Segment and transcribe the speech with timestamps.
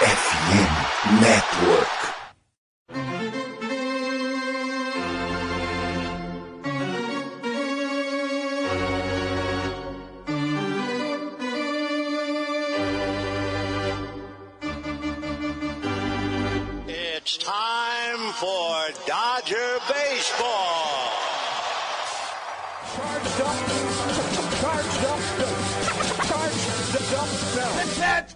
[0.00, 1.88] FM Network.
[16.88, 21.10] It's time for Dodger Baseball.
[22.96, 23.56] Charged up.
[24.60, 25.20] Charged up.
[26.26, 26.58] Charged
[27.12, 27.76] up.
[28.00, 28.29] Let's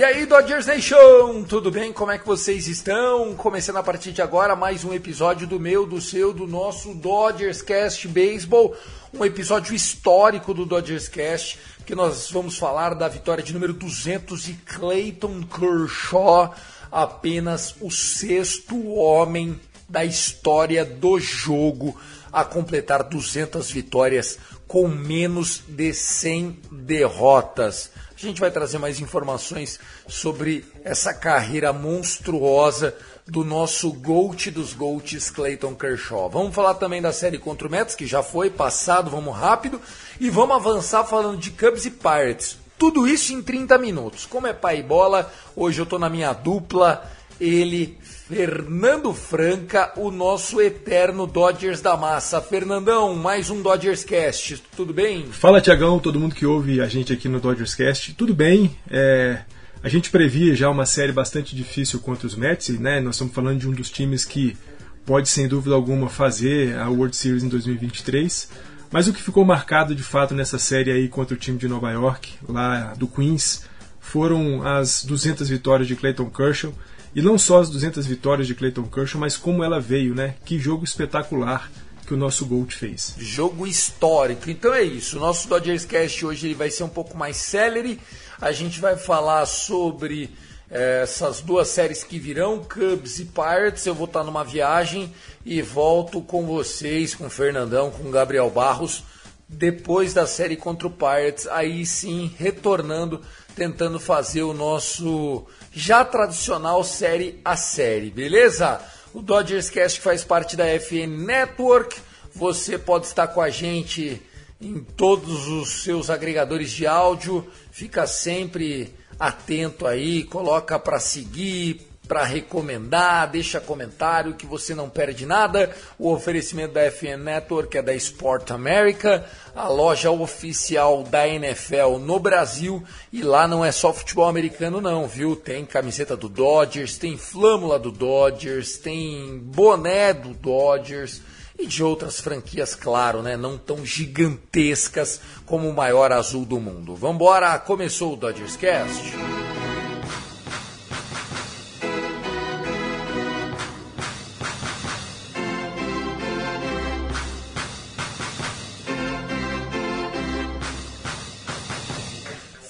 [0.00, 1.92] E aí, Dodgers Nation, tudo bem?
[1.92, 3.34] Como é que vocês estão?
[3.34, 7.60] Começando a partir de agora mais um episódio do meu, do seu, do nosso Dodgers
[7.60, 8.74] Cast Baseball,
[9.12, 14.42] um episódio histórico do Dodgers Cast, que nós vamos falar da vitória de número 200
[14.42, 16.54] de Clayton Kershaw,
[16.90, 21.94] apenas o sexto homem da história do jogo
[22.32, 27.90] a completar 200 vitórias com menos de 100 derrotas.
[28.22, 32.94] A gente vai trazer mais informações sobre essa carreira monstruosa
[33.26, 36.28] do nosso GOAT dos GOATs, Clayton Kershaw.
[36.28, 39.80] Vamos falar também da série contra o Mets, que já foi passado, vamos rápido.
[40.20, 42.58] E vamos avançar falando de Cubs e Pirates.
[42.76, 44.26] Tudo isso em 30 minutos.
[44.26, 47.10] Como é pai bola, hoje eu estou na minha dupla,
[47.40, 47.98] ele,
[48.30, 52.40] Fernando Franca, o nosso eterno Dodgers da massa.
[52.40, 55.26] Fernandão, mais um Dodgers Cast, tudo bem?
[55.32, 58.70] Fala Tiagão, todo mundo que ouve a gente aqui no Dodgers Cast, tudo bem?
[58.88, 59.40] É,
[59.82, 63.00] a gente previa já uma série bastante difícil contra os Mets, né?
[63.00, 64.56] Nós estamos falando de um dos times que
[65.04, 68.48] pode sem dúvida alguma fazer a World Series em 2023.
[68.92, 71.90] Mas o que ficou marcado de fato nessa série aí contra o time de Nova
[71.90, 73.64] York, lá do Queens,
[73.98, 76.72] foram as 200 vitórias de Clayton Kershaw.
[77.14, 80.34] E não só as 200 vitórias de Clayton Kershaw, mas como ela veio, né?
[80.44, 81.70] Que jogo espetacular
[82.06, 83.14] que o nosso Gold fez.
[83.18, 84.50] Jogo histórico.
[84.50, 85.16] Então é isso.
[85.16, 88.00] O nosso Dodgers Cast hoje ele vai ser um pouco mais celery.
[88.40, 90.30] A gente vai falar sobre
[90.70, 93.86] eh, essas duas séries que virão, Cubs e Pirates.
[93.86, 95.12] Eu vou estar numa viagem
[95.44, 99.02] e volto com vocês, com o Fernandão, com o Gabriel Barros,
[99.52, 101.46] depois da série contra o Pirates.
[101.48, 103.20] Aí sim, retornando,
[103.54, 108.80] tentando fazer o nosso já tradicional série a série, beleza?
[109.12, 112.00] O Dodgers Cast faz parte da FN Network.
[112.34, 114.22] Você pode estar com a gente
[114.60, 117.46] em todos os seus agregadores de áudio.
[117.72, 125.24] Fica sempre atento aí, coloca para seguir, para recomendar, deixa comentário que você não perde
[125.24, 125.70] nada.
[125.96, 132.18] O oferecimento da FN Network é da Sport America, a loja oficial da NFL no
[132.18, 132.82] Brasil.
[133.12, 135.36] E lá não é só futebol americano, não, viu?
[135.36, 141.22] Tem camiseta do Dodgers, tem flâmula do Dodgers, tem boné do Dodgers
[141.56, 143.36] e de outras franquias, claro, né?
[143.36, 146.96] Não tão gigantescas como o maior azul do mundo.
[146.96, 149.14] Vambora, começou o Dodgers Cast.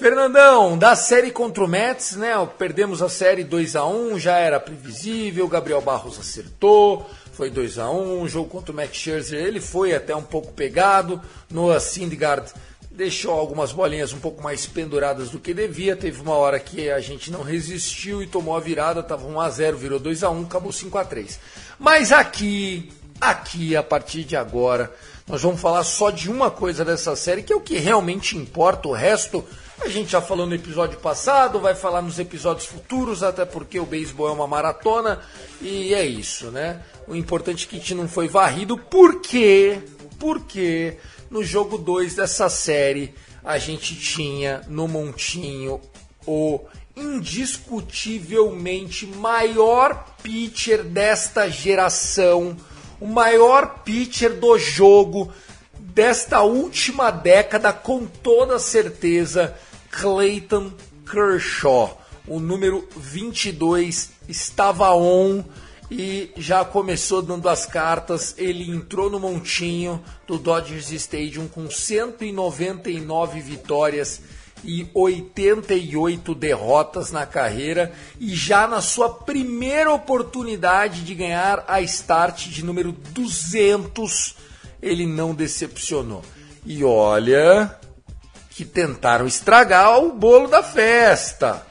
[0.01, 2.33] Fernandão, da série contra o Mets, né?
[2.57, 7.87] Perdemos a série 2 a 1 já era previsível, Gabriel Barros acertou, foi 2 a
[7.87, 12.51] 1 o jogo contra o Max Scherzer, ele foi até um pouco pegado, Noah Syndergaard
[12.89, 16.99] deixou algumas bolinhas um pouco mais penduradas do que devia, teve uma hora que a
[16.99, 20.45] gente não resistiu e tomou a virada, tava 1 a 0, virou 2 a 1,
[20.45, 21.39] acabou 5 a 3.
[21.77, 24.91] Mas aqui, aqui a partir de agora,
[25.27, 28.87] nós vamos falar só de uma coisa dessa série, que é o que realmente importa,
[28.87, 29.45] o resto
[29.83, 33.85] a gente já falou no episódio passado, vai falar nos episódios futuros, até porque o
[33.85, 35.19] beisebol é uma maratona
[35.59, 36.81] e é isso, né?
[37.07, 39.79] O importante é que a gente não foi varrido, porque,
[40.19, 40.97] porque
[41.29, 43.13] no jogo 2 dessa série
[43.43, 45.81] a gente tinha no montinho
[46.27, 46.59] o
[46.95, 52.55] indiscutivelmente maior pitcher desta geração,
[52.99, 55.33] o maior pitcher do jogo
[55.79, 59.57] desta última década, com toda certeza,
[59.91, 60.71] Clayton
[61.09, 61.99] Kershaw.
[62.27, 65.43] O número 22 estava on
[65.89, 68.33] e já começou dando as cartas.
[68.37, 74.21] Ele entrou no montinho do Dodgers Stadium com 199 vitórias
[74.63, 82.47] e 88 derrotas na carreira e já na sua primeira oportunidade de ganhar a start
[82.47, 84.35] de número 200,
[84.81, 86.21] ele não decepcionou.
[86.63, 87.75] E olha
[88.51, 91.65] que tentaram estragar o bolo da festa.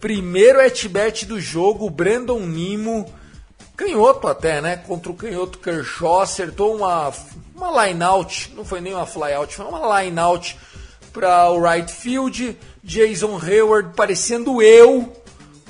[0.00, 3.10] Primeiro at-bat do jogo, Brandon Nimo
[3.76, 4.76] canhoto até, né?
[4.76, 7.12] Contra o canhoto Kershaw, acertou uma,
[7.54, 10.56] uma line-out, não foi nem uma fly-out, foi uma line-out
[11.12, 12.58] para o right field.
[12.82, 15.12] Jason Hayward, parecendo eu,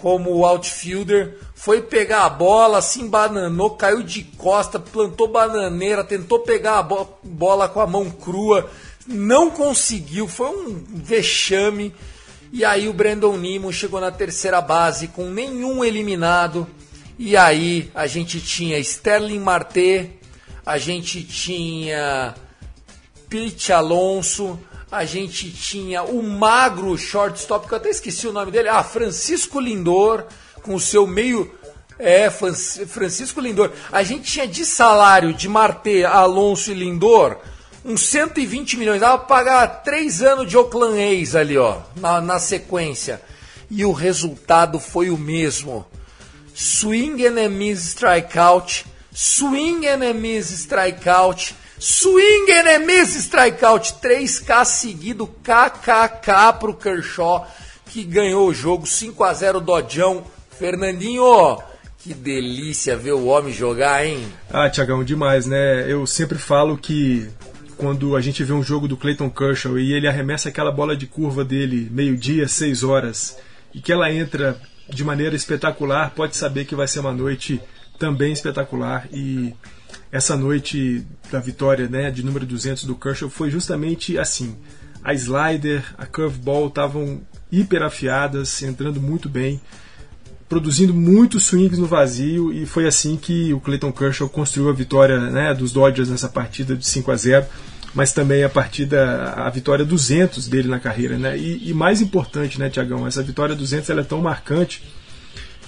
[0.01, 6.79] como outfielder, foi pegar a bola, se embananou, caiu de costa, plantou bananeira, tentou pegar
[6.79, 8.69] a bo bola com a mão crua,
[9.07, 11.95] não conseguiu, foi um vexame.
[12.53, 16.67] E aí o Brandon Nimo chegou na terceira base com nenhum eliminado
[17.19, 20.11] e aí a gente tinha Sterling Marte,
[20.67, 22.35] a gente tinha
[23.29, 24.59] Pete Alonso,
[24.91, 29.61] a gente tinha o magro shortstop, que eu até esqueci o nome dele, ah, Francisco
[29.61, 30.25] Lindor,
[30.63, 31.53] com o seu meio.
[31.97, 33.71] É, Francisco Lindor.
[33.93, 37.39] A gente tinha de salário de Marte, Alonso e Lindor
[37.85, 39.01] uns 120 milhões.
[39.01, 43.21] Dava pra pagar três anos de Oakland A's ali, ó, na, na sequência.
[43.71, 45.85] E o resultado foi o mesmo.
[46.55, 56.59] Swing and miss strikeout, swing and miss strikeout, swing and miss strikeout, 3K seguido, KKK
[56.61, 57.47] pro Kershaw,
[57.87, 60.25] que ganhou o jogo 5 a 0 Dodjão.
[60.57, 61.59] Fernandinho,
[61.99, 64.25] que delícia ver o homem jogar, hein?
[64.53, 65.91] Ah, Tiagão, demais, né?
[65.91, 67.29] Eu sempre falo que
[67.77, 71.07] quando a gente vê um jogo do Clayton Kershaw e ele arremessa aquela bola de
[71.07, 73.37] curva dele meio-dia, 6 horas,
[73.75, 77.61] e que ela entra de maneira espetacular, pode saber que vai ser uma noite
[77.99, 79.55] também espetacular e
[80.11, 84.57] essa noite da vitória, né, de número 200 do Kershaw foi justamente assim.
[85.03, 89.61] A slider, a curveball estavam hiper afiadas, entrando muito bem,
[90.49, 95.19] produzindo muitos swings no vazio e foi assim que o Clayton Kershaw construiu a vitória,
[95.19, 97.47] né, dos Dodgers nessa partida de 5 a 0
[97.95, 101.39] mas também a partida, a vitória 200 dele na carreira, né?
[101.39, 104.83] E, e mais importante, né, Tiagão, essa vitória 200 ela é tão marcante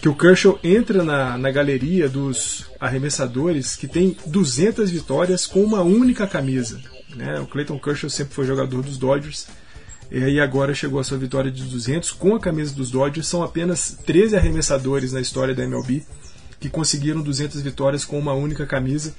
[0.01, 5.83] que o Kershaw entra na, na galeria dos arremessadores que tem 200 vitórias com uma
[5.83, 6.81] única camisa.
[7.15, 7.41] Né?
[7.41, 9.47] O Clayton Kershaw sempre foi jogador dos Dodgers
[10.11, 13.27] e agora chegou a sua vitória de 200 com a camisa dos Dodgers.
[13.27, 16.05] São apenas 13 arremessadores na história da MLB
[16.59, 19.13] que conseguiram 200 vitórias com uma única camisa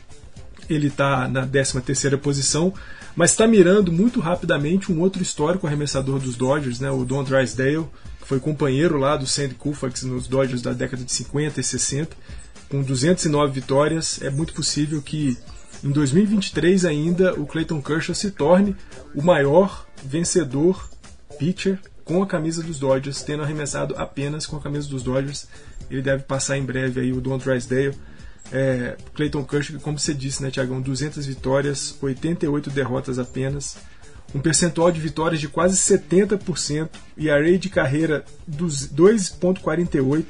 [0.69, 2.73] ele está na 13 terceira posição,
[3.15, 7.87] mas está mirando muito rapidamente um outro histórico arremessador dos Dodgers, né, o Don Drysdale,
[8.21, 12.15] que foi companheiro lá do Sandy Koufax nos Dodgers da década de 50 e 60,
[12.69, 14.21] com 209 vitórias.
[14.21, 15.37] É muito possível que
[15.83, 18.75] em 2023 ainda o Clayton Kershaw se torne
[19.15, 20.89] o maior vencedor
[21.37, 25.47] pitcher com a camisa dos Dodgers, tendo arremessado apenas com a camisa dos Dodgers.
[25.89, 27.95] Ele deve passar em breve aí o Don Drysdale
[28.51, 33.77] é, Clayton Kershaw, como você disse, né, Tiagão, 200 vitórias, 88 derrotas apenas,
[34.33, 40.25] um percentual de vitórias de quase 70% e a rate de carreira dos 2.48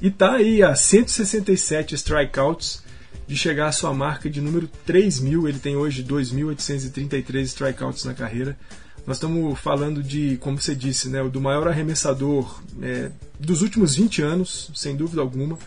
[0.00, 2.82] e tá aí a 167 strikeouts
[3.26, 5.48] de chegar à sua marca de número 3.000.
[5.48, 8.58] Ele tem hoje 2.833 strikeouts na carreira.
[9.06, 14.22] Nós estamos falando de, como você disse, né, do maior arremessador é, dos últimos 20
[14.22, 15.58] anos, sem dúvida alguma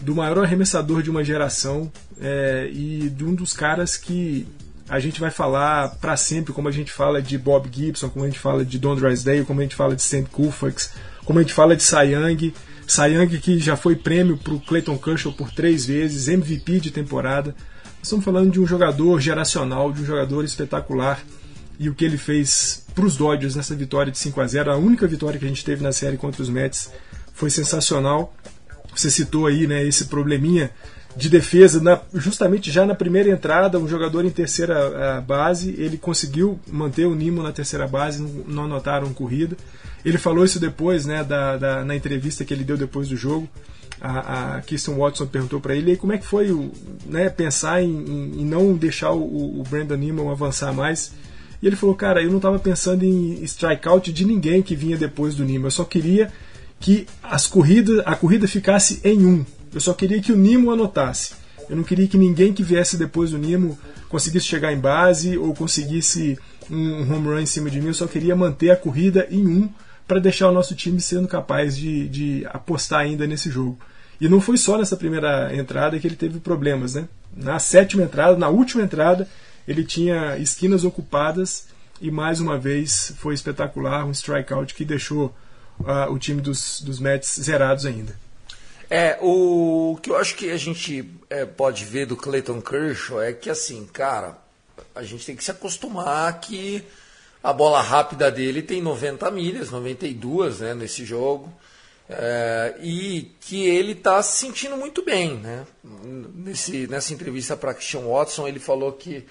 [0.00, 4.46] do maior arremessador de uma geração é, e de um dos caras que
[4.88, 8.28] a gente vai falar para sempre, como a gente fala de Bob Gibson, como a
[8.28, 10.92] gente fala de Don Drysdale, como a gente fala de Sam Koufax,
[11.24, 12.52] como a gente fala de Cy Young,
[12.86, 16.90] Cy Young que já foi prêmio para o Clayton Kershaw por três vezes, MVP de
[16.90, 17.54] temporada.
[18.02, 21.22] Estamos falando de um jogador geracional, de um jogador espetacular
[21.78, 24.76] e o que ele fez para os Dodgers nessa vitória de 5 a 0 a
[24.76, 26.90] única vitória que a gente teve na série contra os Mets
[27.32, 28.34] foi sensacional
[28.94, 30.70] você citou aí né, esse probleminha
[31.16, 36.58] de defesa, na, justamente já na primeira entrada, um jogador em terceira base, ele conseguiu
[36.70, 39.56] manter o Nimo na terceira base, não anotaram corrida.
[40.04, 43.48] Ele falou isso depois, né, da, da na entrevista que ele deu depois do jogo.
[44.00, 46.72] A, a Kirsten Watson perguntou para ele como é que foi o,
[47.06, 51.12] né, pensar em, em, em não deixar o, o Brandon Nimo avançar mais.
[51.62, 55.34] E ele falou, cara, eu não estava pensando em strikeout de ninguém que vinha depois
[55.36, 56.32] do Nimo, eu só queria
[56.80, 59.46] que as corridas, a corrida ficasse em um.
[59.72, 61.34] Eu só queria que o Nimo anotasse.
[61.70, 63.78] Eu não queria que ninguém que viesse depois do Nimo
[64.08, 66.36] conseguisse chegar em base ou conseguisse
[66.68, 67.86] um home run em cima de mim.
[67.86, 69.70] Eu só queria manter a corrida em um
[70.06, 73.78] para deixar o nosso time sendo capaz de, de apostar ainda nesse jogo.
[74.20, 77.08] E não foi só nessa primeira entrada que ele teve problemas, né?
[77.36, 79.28] Na sétima entrada, na última entrada,
[79.66, 81.66] ele tinha esquinas ocupadas
[82.00, 85.34] e mais uma vez foi espetacular, um strikeout que deixou
[85.80, 88.18] uh, o time dos, dos Mets zerados ainda.
[88.90, 93.32] É, o que eu acho que a gente é, pode ver do Clayton Kershaw é
[93.32, 94.36] que, assim, cara,
[94.94, 96.84] a gente tem que se acostumar que
[97.42, 101.52] a bola rápida dele tem 90 milhas, 92 né, nesse jogo.
[102.08, 105.38] É, e que ele está se sentindo muito bem.
[105.38, 105.64] Né?
[105.82, 109.24] Nesse, nessa entrevista para Christian Watson, ele falou que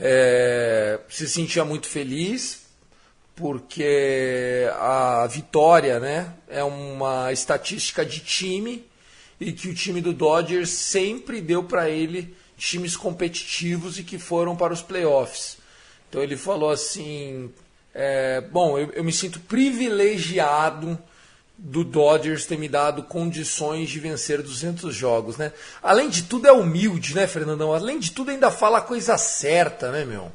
[0.00, 2.66] é, se sentia muito feliz
[3.34, 8.84] porque a vitória né, é uma estatística de time
[9.40, 14.56] e que o time do Dodgers sempre deu para ele times competitivos e que foram
[14.56, 15.58] para os playoffs.
[16.08, 17.52] Então ele falou assim:
[17.94, 20.98] é, bom, eu, eu me sinto privilegiado
[21.58, 25.52] do Dodgers ter me dado condições de vencer 200 jogos, né?
[25.82, 27.72] Além de tudo é humilde, né, Fernandão?
[27.72, 30.30] Além de tudo ainda fala a coisa certa, né, meu?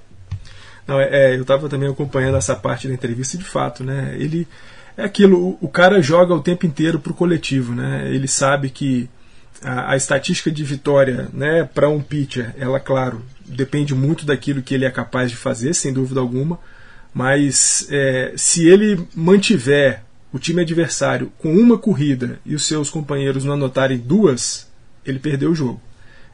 [0.86, 4.18] Não, é, é eu estava também acompanhando essa parte da entrevista de fato, né?
[4.20, 4.46] Ele
[4.98, 8.10] é aquilo, o, cara joga o tempo inteiro pro coletivo, né?
[8.14, 9.10] Ele sabe que
[9.64, 14.74] a, a estatística de vitória, né, para um pitcher, ela, claro, depende muito daquilo que
[14.74, 16.60] ele é capaz de fazer, sem dúvida alguma.
[17.14, 23.46] Mas é, se ele mantiver o time adversário com uma corrida e os seus companheiros
[23.46, 24.68] não anotarem duas,
[25.06, 25.80] ele perdeu o jogo.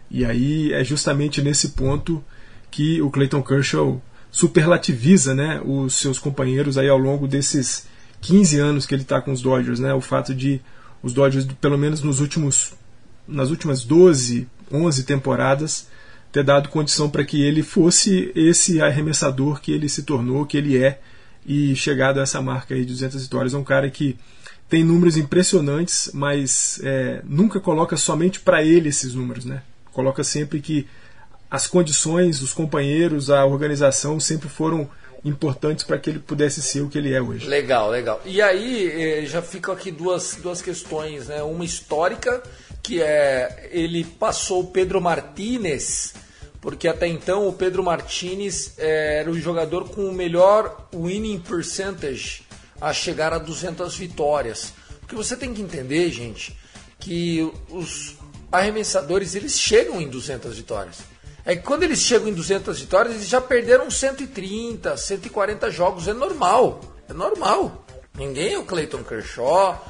[0.10, 2.24] E aí é justamente nesse ponto
[2.72, 4.02] que o Clayton Kershaw
[4.32, 7.88] superlativiza né, os seus companheiros aí ao longo desses
[8.22, 9.80] 15 anos que ele está com os Dodgers.
[9.80, 10.62] Né, o fato de
[11.04, 12.74] os Dodgers, pelo menos nos últimos,
[13.28, 15.88] nas últimas 12, 11 temporadas,
[16.32, 20.78] ter dado condição para que ele fosse esse arremessador que ele se tornou, que ele
[20.78, 21.02] é,
[21.50, 23.56] e chegado a essa marca aí de 200 vitórias.
[23.56, 24.16] É um cara que
[24.70, 29.64] tem números impressionantes, mas é, nunca coloca somente para ele esses números, né?
[29.92, 30.88] Coloca sempre que
[31.50, 34.88] as condições, os companheiros, a organização sempre foram
[35.26, 37.48] importantes para que ele pudesse ser o que ele é hoje.
[37.48, 38.22] Legal, legal.
[38.24, 41.42] E aí eh, já ficam aqui duas, duas questões, né?
[41.42, 42.44] Uma histórica,
[42.84, 46.14] que é ele passou o Pedro Martinez
[46.62, 52.44] porque até então o Pedro Martinez eh, era o jogador com o melhor winning percentage
[52.82, 54.74] a chegar a 200 vitórias.
[55.00, 56.58] Porque você tem que entender, gente,
[57.00, 58.16] que os
[58.52, 60.98] arremessadores eles chegam em 200 vitórias.
[61.46, 66.08] É que quando eles chegam em 200 vitórias, eles já perderam 130, 140 jogos.
[66.08, 67.86] É normal, é normal.
[68.16, 69.84] Ninguém é o Clayton Kershaw,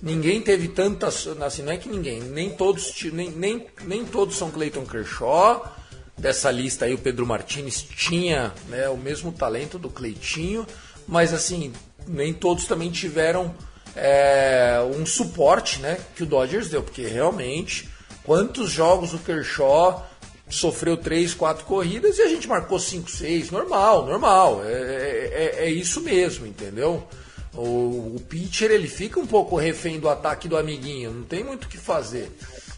[0.00, 1.26] ninguém teve tantas.
[1.42, 5.74] Assim, não é que ninguém, nem todos, nem, nem, nem todos são Clayton Kershaw
[6.16, 10.66] dessa lista aí, o Pedro Martinez tinha né, o mesmo talento do Cleitinho,
[11.06, 11.72] mas assim,
[12.06, 13.54] nem todos também tiveram
[13.96, 17.88] é, um suporte né, que o Dodgers deu, porque realmente,
[18.22, 20.08] quantos jogos o Kershaw
[20.48, 25.64] sofreu 3, 4 corridas e a gente marcou 5, 6, normal, normal, é, é, é,
[25.64, 27.06] é isso mesmo, entendeu?
[27.54, 31.64] O, o pitcher ele fica um pouco refém do ataque do amiguinho, não tem muito
[31.64, 32.30] o que fazer.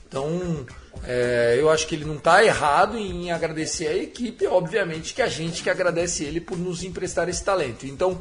[0.06, 0.66] Então,
[1.04, 5.28] é, eu acho que ele não está errado em agradecer a equipe, obviamente que a
[5.28, 7.86] gente que agradece ele por nos emprestar esse talento.
[7.86, 8.20] Então,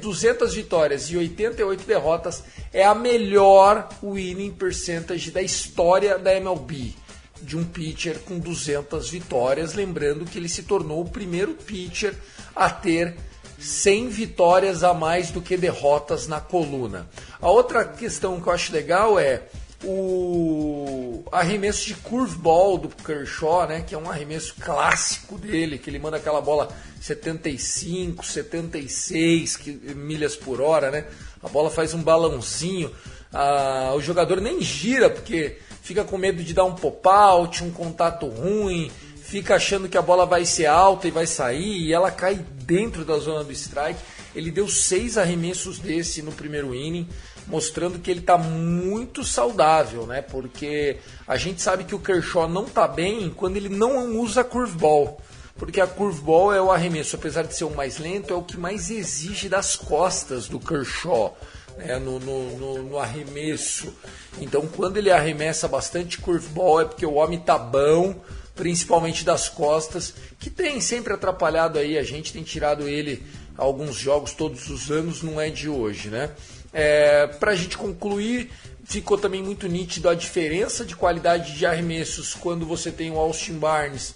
[0.00, 6.94] 200 é vitórias e 88 derrotas é a melhor winning percentage da história da MLB
[7.40, 12.14] de um pitcher com 200 vitórias, lembrando que ele se tornou o primeiro pitcher
[12.54, 13.14] a ter
[13.58, 17.08] 100 vitórias a mais do que derrotas na coluna.
[17.40, 19.42] A outra questão que eu acho legal é
[19.84, 20.97] o
[21.30, 26.16] arremesso de curveball do Kershaw, né, que é um arremesso clássico dele, que ele manda
[26.16, 26.68] aquela bola
[27.00, 29.58] 75, 76
[29.96, 31.04] milhas por hora, né?
[31.42, 32.92] A bola faz um balãozinho,
[33.32, 38.26] ah, o jogador nem gira porque fica com medo de dar um pop-out, um contato
[38.26, 38.90] ruim,
[39.22, 42.34] fica achando que a bola vai ser alta e vai sair e ela cai
[42.64, 44.00] dentro da zona do strike.
[44.34, 47.08] Ele deu seis arremessos desse no primeiro inning
[47.48, 50.22] mostrando que ele está muito saudável, né?
[50.22, 55.20] Porque a gente sabe que o Kershaw não está bem quando ele não usa curveball.
[55.56, 58.56] Porque a curveball é o arremesso, apesar de ser o mais lento, é o que
[58.56, 61.36] mais exige das costas do Kershaw.
[61.76, 63.94] Né, no, no, no, no, arremesso.
[64.40, 68.16] Então, quando ele arremessa bastante curveball, é porque o homem tá bom,
[68.56, 71.96] principalmente das costas, que tem sempre atrapalhado aí.
[71.96, 73.24] A gente tem tirado ele
[73.56, 76.30] alguns jogos todos os anos, não é de hoje, né?
[76.72, 78.50] É, Para a gente concluir,
[78.84, 83.54] ficou também muito nítido a diferença de qualidade de arremessos quando você tem o Austin
[83.54, 84.14] Barnes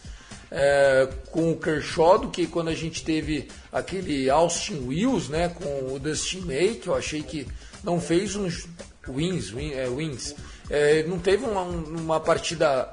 [0.50, 5.94] é, com o Kershaw do que quando a gente teve aquele Austin Wills né, com
[5.94, 7.46] o Dustin May, que eu achei que
[7.82, 8.68] não fez uns
[9.08, 10.34] wins, win, é, wins
[10.70, 12.88] É, não teve uma, uma partida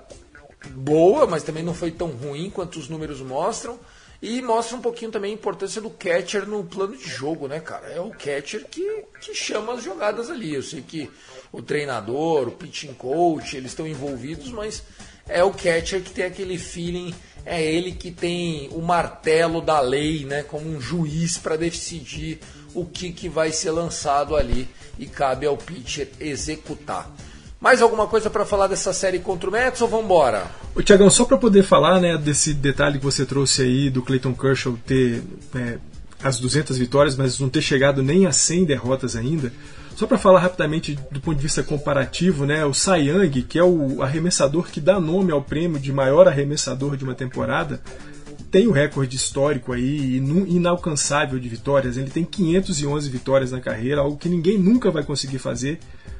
[0.71, 3.77] boa, mas também não foi tão ruim quanto os números mostram.
[4.21, 7.87] E mostra um pouquinho também a importância do catcher no plano de jogo, né, cara?
[7.87, 10.53] É o catcher que, que chama as jogadas ali.
[10.53, 11.09] Eu sei que
[11.53, 14.83] o treinador, o pitching coach, eles estão envolvidos, mas
[15.27, 17.13] é o catcher que tem aquele feeling,
[17.45, 22.39] é ele que tem o martelo da lei, né, como um juiz para decidir
[22.73, 27.09] o que, que vai ser lançado ali e cabe ao pitcher executar.
[27.61, 30.49] Mais alguma coisa para falar dessa série contra o Mets ou vamos embora?
[30.73, 34.33] O Tiagão, só para poder falar né, desse detalhe que você trouxe aí do Clayton
[34.33, 35.21] Kershaw ter
[35.53, 35.77] é,
[36.23, 39.51] as 200 vitórias, mas não ter chegado nem a 100 derrotas ainda.
[39.97, 43.63] Só para falar rapidamente do ponto de vista comparativo, né, o Cy Young, que é
[43.63, 47.81] o arremessador que dá nome ao prêmio de maior arremessador de uma temporada,
[48.49, 51.97] tem o recorde histórico aí, inalcançável de vitórias.
[51.97, 55.77] Ele tem 511 vitórias na carreira, algo que ninguém nunca vai conseguir fazer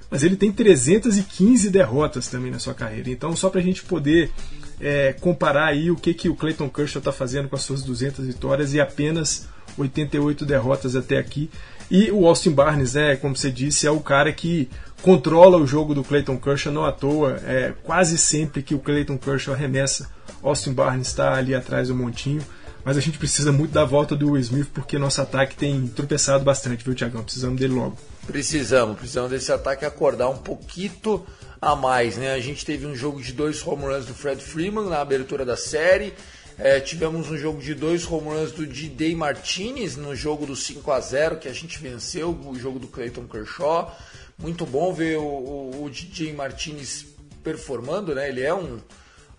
[0.10, 3.10] mas ele tem 315 derrotas também na sua carreira.
[3.10, 4.32] Então, só para a gente poder
[4.80, 8.26] é, comparar aí o que, que o Clayton Kershaw está fazendo com as suas 200
[8.26, 9.48] vitórias e apenas
[9.78, 11.50] 88 derrotas até aqui.
[11.92, 14.70] E o Austin Barnes, né, como você disse, é o cara que
[15.02, 17.40] controla o jogo do Clayton Kershaw, não à toa.
[17.46, 20.10] É, quase sempre que o Clayton Kershaw arremessa,
[20.42, 22.42] Austin Barnes está ali atrás do montinho.
[22.84, 26.44] Mas a gente precisa muito da volta do Will Smith porque nosso ataque tem tropeçado
[26.44, 27.24] bastante, viu, Tiagão?
[27.24, 27.98] Precisamos dele logo.
[28.30, 31.26] Precisamos, precisamos desse ataque acordar um pouquinho
[31.60, 32.32] a mais, né?
[32.32, 35.58] A gente teve um jogo de dois home runs do Fred Freeman na abertura da
[35.58, 36.14] série.
[36.56, 40.92] É, tivemos um jogo de dois home runs do D.Day Martinez no jogo do 5
[40.92, 43.98] a 0 que a gente venceu, o jogo do Clayton Kershaw.
[44.38, 47.08] Muito bom ver o, o, o DJ Martinez
[47.44, 48.30] performando, né?
[48.30, 48.80] Ele é um,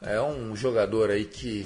[0.02, 1.64] é um jogador aí que,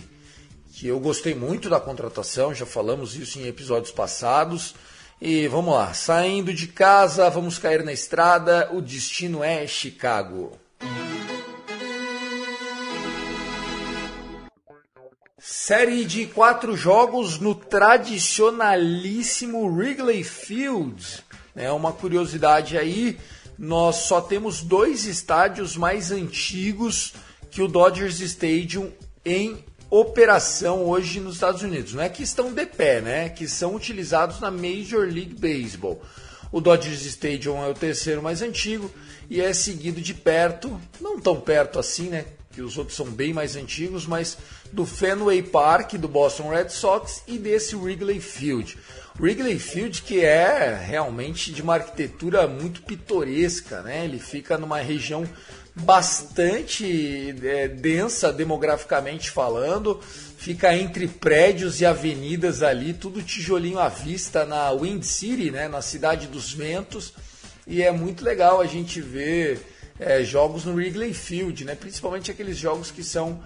[0.75, 4.75] que eu gostei muito da contratação, já falamos isso em episódios passados.
[5.21, 10.59] E vamos lá, saindo de casa, vamos cair na estrada, o destino é Chicago.
[15.38, 21.24] Série de quatro jogos no tradicionalíssimo Wrigley Field.
[21.55, 23.16] É uma curiosidade aí,
[23.57, 27.14] nós só temos dois estádios mais antigos
[27.50, 28.90] que o Dodgers Stadium
[29.24, 31.94] em operação hoje nos Estados Unidos.
[31.94, 33.29] Não é que estão de pé, né?
[33.29, 36.03] Que são utilizados na Major League Baseball.
[36.51, 38.90] O Dodgers Stadium é o terceiro mais antigo
[39.29, 42.27] e é seguido de perto, não tão perto assim, né?
[42.53, 44.38] Que os outros são bem mais antigos, mas
[44.73, 48.79] do Fenway Park do Boston Red Sox e desse Wrigley Field.
[49.18, 54.05] Wrigley Field que é realmente de uma arquitetura muito pitoresca, né?
[54.05, 55.25] Ele fica numa região
[55.74, 60.00] bastante é, densa demograficamente falando,
[60.38, 65.82] fica entre prédios e avenidas ali, tudo tijolinho à vista na Wind City, né, na
[65.82, 67.12] cidade dos ventos,
[67.66, 69.60] e é muito legal a gente ver
[69.98, 73.42] é, jogos no Wrigley Field, né, principalmente aqueles jogos que são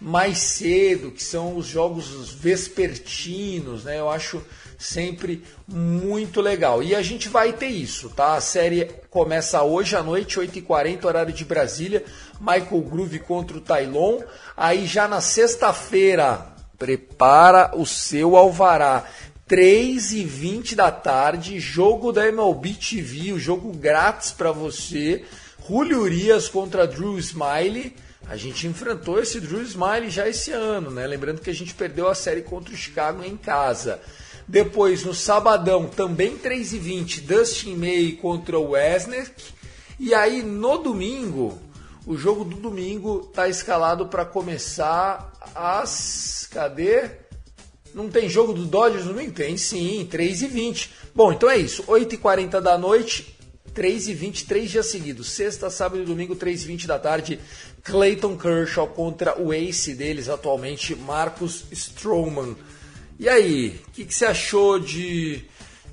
[0.00, 4.40] mais cedo, que são os jogos vespertinos, né, eu acho
[4.82, 6.82] sempre muito legal.
[6.82, 8.34] E a gente vai ter isso, tá?
[8.34, 12.04] A série começa hoje à noite, 8h40, horário de Brasília.
[12.40, 14.20] Michael Groove contra o Tailon.
[14.56, 16.46] Aí já na sexta-feira,
[16.78, 19.04] prepara o seu alvará.
[19.46, 25.24] 3 e 20 da tarde, jogo da MLB TV, o jogo grátis para você.
[25.68, 27.94] Julio Urias contra Drew Smiley.
[28.28, 31.06] A gente enfrentou esse Drew Smiley já esse ano, né?
[31.06, 34.00] Lembrando que a gente perdeu a série contra o Chicago em casa.
[34.46, 39.30] Depois, no sabadão, também 3h20, Dustin May contra o Wesner.
[39.98, 41.58] E aí, no domingo,
[42.06, 46.48] o jogo do domingo está escalado para começar às.
[46.50, 47.10] Cadê?
[47.94, 49.32] Não tem jogo do Dodgers no domingo?
[49.32, 50.88] Tem sim, 3h20.
[51.14, 51.84] Bom, então é isso.
[51.84, 53.36] 8h40 da noite,
[53.74, 55.30] 3h20, três dias seguidos.
[55.30, 57.38] Sexta, sábado e domingo, 3h20 da tarde.
[57.82, 62.56] Clayton Kershaw contra o ace deles atualmente, Marcus Stroman.
[63.18, 65.44] E aí, o que, que, você achou de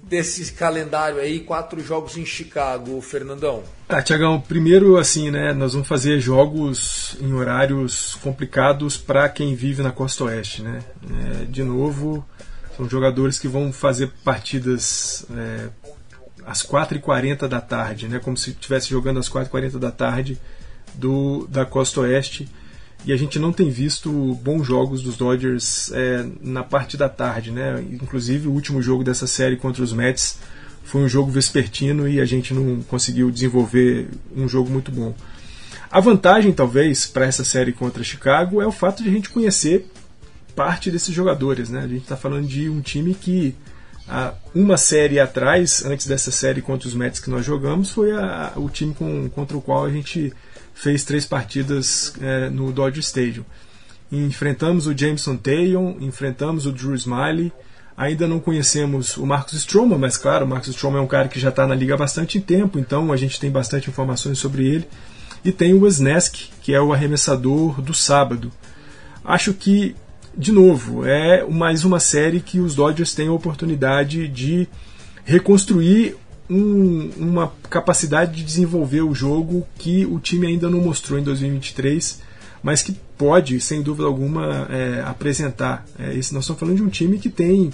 [0.02, 3.64] desse calendário aí, quatro jogos em Chicago, Fernandão?
[3.88, 9.84] Ah, Tiagão, primeiro assim, né, nós vamos fazer jogos em horários complicados para quem vive
[9.84, 10.80] na costa oeste, né?
[11.42, 12.26] É, de novo,
[12.76, 15.70] são jogadores que vão fazer partidas é,
[16.46, 18.20] às 4h40 da tarde, né?
[18.20, 20.40] Como se estivesse jogando às 4h40 da tarde
[20.96, 22.50] do, da costa oeste
[23.06, 24.12] e a gente não tem visto
[24.44, 27.84] bons jogos dos Dodgers é, na parte da tarde, né?
[27.92, 30.38] Inclusive o último jogo dessa série contra os Mets
[30.84, 35.14] foi um jogo vespertino e a gente não conseguiu desenvolver um jogo muito bom.
[35.92, 39.90] A vantagem, talvez, para essa série contra Chicago é o fato de a gente conhecer
[40.56, 41.80] parte desses jogadores, né?
[41.80, 43.56] A gente está falando de um time que
[44.54, 48.70] uma série atrás, antes dessa série contra os Mets que nós jogamos, foi a, o
[48.70, 50.34] time com, contra o qual a gente
[50.80, 53.44] fez três partidas é, no Dodger Stadium.
[54.12, 57.52] Enfrentamos o Jameson Taylor, enfrentamos o Drew Smiley.
[57.98, 61.38] Ainda não conhecemos o Marcus Stroman, mas claro, o Marcus Stroman é um cara que
[61.38, 64.88] já está na liga há bastante tempo, então a gente tem bastante informações sobre ele.
[65.44, 68.50] E tem o Wesnesk, que é o arremessador do sábado.
[69.24, 69.98] Acho que,
[70.36, 74.66] de novo, é mais uma série que os Dodgers têm a oportunidade de
[75.26, 76.16] reconstruir
[76.50, 82.22] um, uma capacidade de desenvolver o jogo que o time ainda não mostrou em 2023,
[82.64, 85.86] mas que pode, sem dúvida alguma, é, apresentar.
[85.98, 87.72] É, esse, nós estamos falando de um time que tem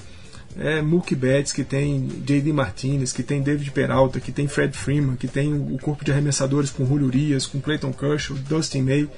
[0.57, 2.51] é, Mookie Betts, que tem J.D.
[2.53, 6.69] Martinez, que tem David Peralta, que tem Fred Freeman, que tem o corpo de arremessadores
[6.69, 9.09] com Julio Urias, com Clayton Kershaw, Dustin May.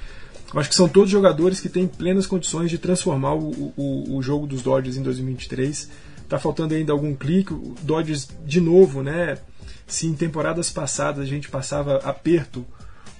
[0.54, 4.46] Acho que são todos jogadores que têm plenas condições de transformar o, o, o jogo
[4.46, 5.88] dos Dodgers em 2023.
[6.28, 7.54] Está faltando ainda algum clique.
[7.54, 9.38] O Dodgers, de novo, né?
[9.86, 12.66] Se em temporadas passadas a gente passava aperto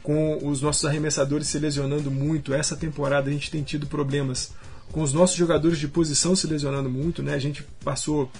[0.03, 4.53] com os nossos arremessadores se lesionando muito, essa temporada a gente tem tido problemas
[4.93, 7.33] com os nossos jogadores de posição se lesionando muito, né?
[7.33, 8.31] A gente passou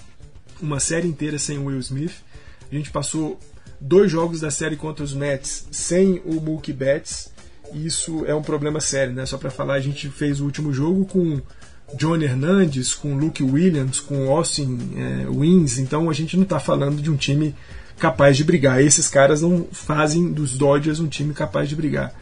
[0.61, 2.23] uma série inteira sem o Will Smith,
[2.71, 3.39] a gente passou
[3.81, 7.31] dois jogos da série contra os Mets sem o Mookie Betts,
[7.73, 9.25] e isso é um problema sério, né?
[9.25, 11.41] Só para falar, a gente fez o último jogo com
[11.95, 17.01] John Hernandes, com Luke Williams, com Austin é, Wins, então a gente não está falando
[17.01, 17.55] de um time
[17.97, 18.81] capaz de brigar.
[18.81, 22.13] Esses caras não fazem dos Dodgers um time capaz de brigar.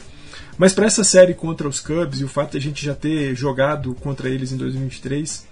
[0.58, 3.36] Mas para essa série contra os Cubs e o fato de a gente já ter
[3.36, 5.46] jogado contra eles em 2023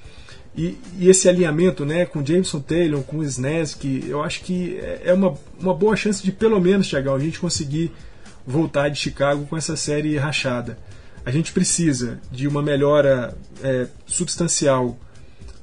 [0.58, 5.13] e, e esse alinhamento né, com Jameson Taylor, com o Snesk, eu acho que é
[5.13, 7.91] uma, uma boa chance de pelo menos, chegar a gente conseguir
[8.47, 10.78] voltar de Chicago com essa série rachada.
[11.26, 14.98] A gente precisa de uma melhora é, substancial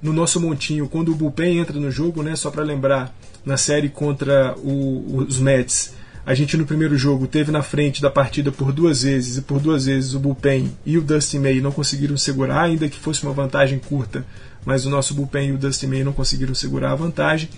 [0.02, 2.34] no nosso montinho quando o bullpen entra no jogo, né?
[2.34, 5.94] Só para lembrar, na série contra o, os Mets,
[6.24, 9.58] a gente no primeiro jogo teve na frente da partida por duas vezes e por
[9.60, 13.32] duas vezes o bullpen e o Dustin May não conseguiram segurar, ainda que fosse uma
[13.32, 14.24] vantagem curta,
[14.64, 17.48] mas o nosso bullpen e o Dustin May não conseguiram segurar a vantagem.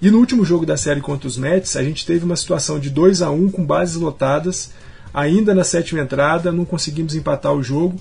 [0.00, 2.90] E no último jogo da série contra os Mets, a gente teve uma situação de
[2.90, 4.70] 2 a 1 com bases lotadas
[5.12, 8.00] ainda na sétima entrada, não conseguimos empatar o jogo.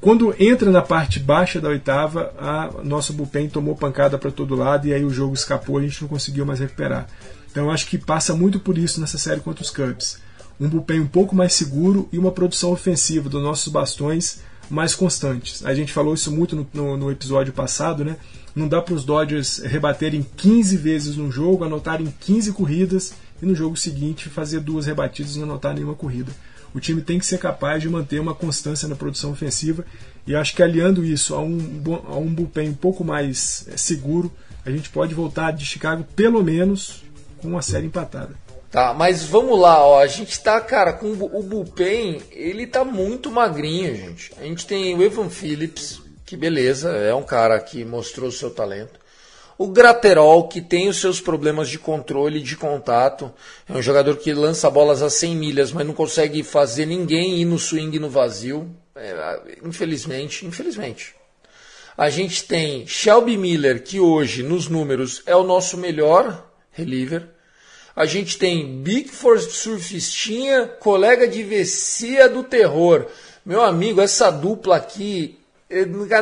[0.00, 4.86] Quando entra na parte baixa da oitava, a nosso bullpen tomou pancada para todo lado
[4.86, 7.08] e aí o jogo escapou, a gente não conseguiu mais recuperar.
[7.50, 10.18] Então acho que passa muito por isso nessa série contra os Cubs.
[10.60, 15.64] Um bullpen um pouco mais seguro e uma produção ofensiva dos nossos bastões mais constantes.
[15.64, 18.16] A gente falou isso muito no, no, no episódio passado, né?
[18.54, 23.54] Não dá para os Dodgers rebaterem 15 vezes no jogo, anotarem 15 corridas e no
[23.54, 26.32] jogo seguinte fazer duas rebatidas e não anotar nenhuma corrida.
[26.74, 29.84] O time tem que ser capaz de manter uma constância na produção ofensiva
[30.26, 31.58] e acho que aliando isso a um,
[32.06, 34.30] a um bullpen um pouco mais é, seguro,
[34.64, 37.02] a gente pode voltar de Chicago pelo menos
[37.38, 38.34] com uma série empatada.
[38.70, 40.00] Tá, mas vamos lá, ó.
[40.00, 44.32] A gente tá, cara, com o bullpen, ele tá muito magrinho, gente.
[44.38, 48.50] A gente tem o Evan Phillips, que beleza, é um cara que mostrou o seu
[48.50, 49.00] talento.
[49.58, 53.32] O Graterol, que tem os seus problemas de controle de contato,
[53.66, 57.46] é um jogador que lança bolas a 100 milhas, mas não consegue fazer ninguém ir
[57.46, 58.70] no swing no vazio.
[58.94, 61.14] É, infelizmente, infelizmente.
[61.96, 67.26] A gente tem Shelby Miller, que hoje, nos números, é o nosso melhor reliever.
[67.94, 73.06] A gente tem Big Force Surfistinha, colega de Vecia do Terror.
[73.44, 75.38] Meu amigo, essa dupla aqui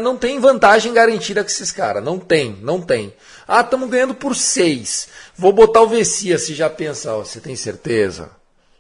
[0.01, 2.03] não tem vantagem garantida com esses caras.
[2.03, 3.15] Não tem, não tem.
[3.47, 5.09] Ah, estamos ganhando por seis.
[5.37, 7.15] Vou botar o Vessia se já pensa.
[7.15, 8.31] você tem certeza?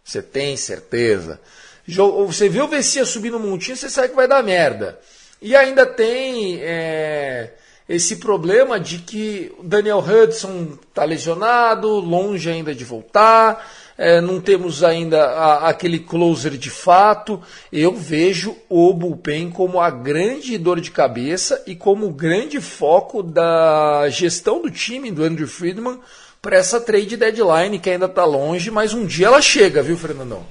[0.02, 1.40] Você tem certeza?
[1.86, 4.98] Você viu o Vessia subir no montinho, você sabe que vai dar merda.
[5.40, 7.52] E ainda tem é,
[7.86, 14.40] esse problema de que o Daniel Hudson está lesionado, longe ainda de voltar é, não
[14.40, 17.40] temos ainda a, aquele closer de fato.
[17.72, 23.22] Eu vejo o bullpen como a grande dor de cabeça e como o grande foco
[23.22, 25.98] da gestão do time do Andrew Friedman
[26.42, 30.44] para essa trade deadline que ainda está longe, mas um dia ela chega, viu, Fernandão?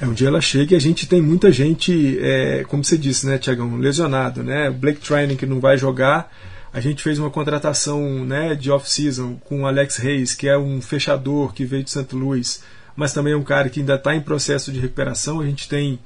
[0.00, 3.26] É, um dia ela chega e a gente tem muita gente, é, como você disse,
[3.26, 4.70] né, Tiagão, lesionado, né?
[4.70, 6.32] Blake Trinan que não vai jogar.
[6.72, 10.80] A gente fez uma contratação né, de off-season com o Alex Reis, que é um
[10.80, 12.14] fechador que veio de St.
[12.14, 12.62] Louis,
[12.94, 15.40] mas também é um cara que ainda está em processo de recuperação.
[15.40, 15.98] A gente tem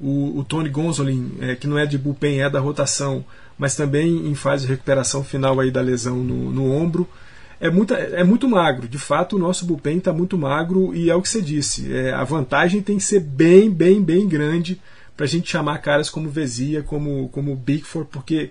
[0.00, 3.22] o, o Tony Gonzolin, é, que não é de bullpen, é da rotação,
[3.58, 7.06] mas também em fase de recuperação final aí da lesão no, no ombro.
[7.60, 11.14] É, muita, é muito magro, de fato o nosso bullpen está muito magro e é
[11.14, 11.92] o que você disse.
[11.92, 14.80] É, a vantagem tem que ser bem, bem, bem grande
[15.16, 18.50] para a gente chamar caras como Vezia, como, como Bigford, porque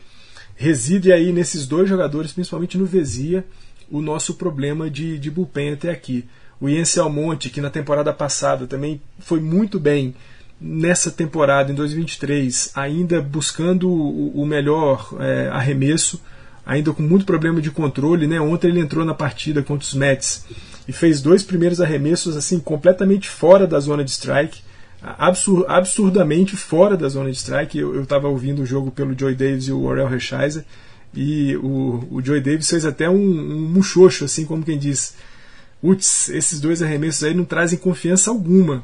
[0.58, 3.46] reside aí nesses dois jogadores, principalmente no Vezia,
[3.90, 6.26] o nosso problema de, de bullpen até aqui.
[6.60, 10.16] O Ian Almonte, que na temporada passada também foi muito bem
[10.60, 16.20] nessa temporada, em 2023, ainda buscando o, o melhor é, arremesso,
[16.66, 18.26] ainda com muito problema de controle.
[18.26, 18.42] Né?
[18.42, 20.46] Ontem ele entrou na partida contra os Mets
[20.88, 24.62] e fez dois primeiros arremessos assim completamente fora da zona de strike,
[25.02, 27.78] absur absurdamente fora da zona de strike.
[27.78, 30.64] Eu estava ouvindo o jogo pelo Joy Davis e o Orel Hershiser
[31.14, 35.16] e o, o Joy Davis fez até um, um muxoxo, assim como quem diz,
[35.82, 38.84] Uts, esses dois arremessos aí não trazem confiança alguma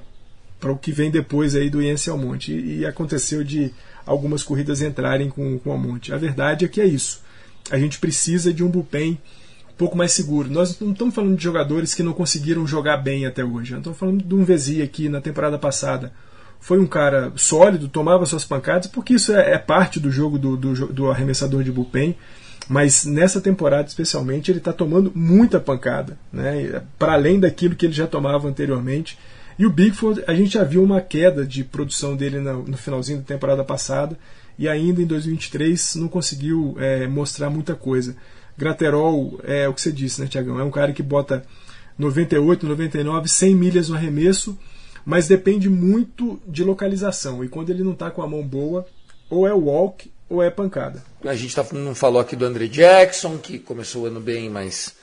[0.59, 2.53] para o que vem depois aí do Iense Almonte.
[2.53, 3.71] E, e aconteceu de
[4.05, 6.13] algumas corridas entrarem com, com o Almonte.
[6.13, 7.21] A verdade é que é isso.
[7.69, 9.19] A gente precisa de um bullpen
[9.73, 10.49] um pouco mais seguro.
[10.49, 13.71] Nós não estamos falando de jogadores que não conseguiram jogar bem até hoje.
[13.71, 16.11] Nós estamos falando de um Vezi aqui na temporada passada.
[16.59, 20.55] Foi um cara sólido, tomava suas pancadas, porque isso é, é parte do jogo do,
[20.55, 22.15] do, do arremessador de bullpen
[22.67, 26.81] mas nessa temporada especialmente ele está tomando muita pancada, né?
[26.97, 29.17] para além daquilo que ele já tomava anteriormente.
[29.57, 33.19] E o Bigford, a gente já viu uma queda de produção dele no, no finalzinho
[33.19, 34.17] da temporada passada
[34.57, 38.15] e ainda em 2023 não conseguiu é, mostrar muita coisa.
[38.57, 40.59] Graterol é o que você disse, né, Tiagão?
[40.59, 41.45] É um cara que bota
[41.97, 44.57] 98, 99, 100 milhas no arremesso,
[45.05, 47.43] mas depende muito de localização.
[47.43, 48.85] E quando ele não está com a mão boa,
[49.29, 51.03] ou é walk ou é pancada.
[51.23, 54.95] A gente tá, não falou aqui do André Jackson, que começou o ano bem, mas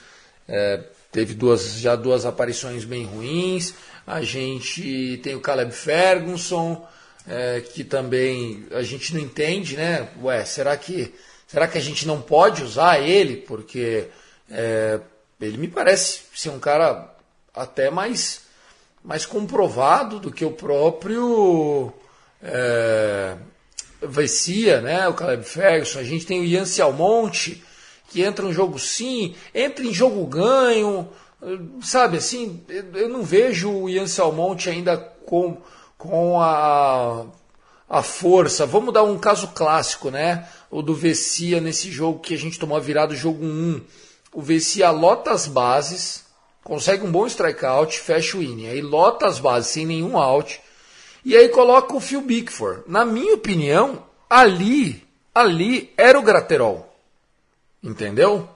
[0.49, 0.81] é,
[1.13, 3.75] teve duas, já duas aparições bem ruins.
[4.07, 6.85] A gente tem o Caleb Ferguson,
[7.29, 10.09] é, que também a gente não entende, né?
[10.23, 11.15] Ué, será que,
[11.51, 13.37] será que a gente não pode usar ele?
[13.37, 14.07] Porque
[14.49, 15.01] é,
[15.41, 17.13] ele me parece ser um cara
[17.55, 18.43] até mais,
[19.03, 21.93] mais comprovado do que o próprio.
[22.43, 23.37] É,
[24.03, 27.63] Vecia, né, o Caleb Ferguson, a gente tem o Ian Almonte,
[28.09, 31.07] que entra no jogo sim, entra em jogo ganho,
[31.83, 35.59] sabe assim, eu não vejo o Ian Almonte ainda com,
[35.99, 37.27] com a,
[37.90, 38.64] a força.
[38.64, 42.76] Vamos dar um caso clássico, né, o do Vecia nesse jogo que a gente tomou
[42.76, 43.81] a virada, jogo 1.
[44.33, 46.24] O Vecia lota as bases,
[46.62, 50.61] consegue um bom strikeout, fecha o inning, aí lota as bases sem nenhum out,
[51.24, 52.85] e aí coloca o Phil Bickford.
[52.87, 55.03] Na minha opinião, ali,
[55.35, 56.87] ali era o Graterol.
[57.83, 58.48] Entendeu?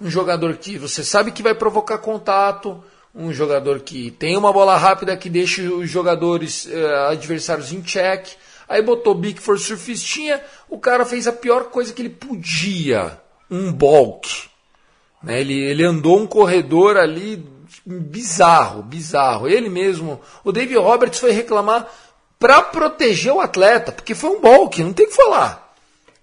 [0.00, 2.82] Um jogador que você sabe que vai provocar contato,
[3.14, 8.28] um jogador que tem uma bola rápida que deixa os jogadores eh, adversários em check.
[8.68, 14.48] Aí botou Bickford surfistinha, o cara fez a pior coisa que ele podia, um bulk.
[15.22, 15.40] Né?
[15.40, 17.44] Ele, ele andou um corredor ali
[17.84, 19.48] bizarro, bizarro.
[19.48, 21.88] Ele mesmo, o David Roberts foi reclamar
[22.38, 25.74] para proteger o atleta, porque foi um balk, não tem o que falar.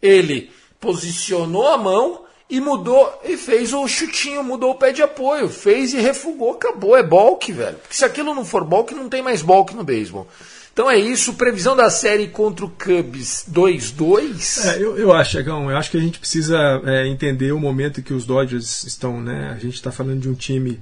[0.01, 5.49] Ele posicionou a mão e mudou e fez o chutinho, mudou o pé de apoio,
[5.49, 7.77] fez e refugou, acabou, é balk, velho.
[7.77, 10.27] Porque se aquilo não for balk, não tem mais balk no beisebol.
[10.73, 14.65] Então é isso, previsão da série contra o Cubs 2-2.
[14.65, 18.01] É, eu, eu acho, Chegão, eu acho que a gente precisa é, entender o momento
[18.01, 19.51] que os Dodgers estão, né?
[19.55, 20.79] A gente está falando de um time